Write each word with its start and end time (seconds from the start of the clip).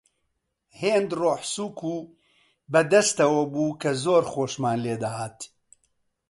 هێند 0.79 1.09
ڕۆحسووک 1.21 1.79
و 1.93 1.97
بە 2.71 2.81
دەستەوە 2.91 3.43
بوو 3.53 3.77
کە 3.81 3.91
زۆر 4.03 4.23
خۆشمان 4.31 4.77
لێ 4.85 4.95
دەهات 5.03 5.39